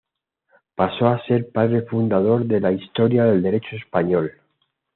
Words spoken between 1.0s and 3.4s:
a ser el padre fundador de la Historia